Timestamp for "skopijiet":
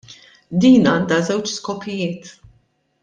1.59-2.33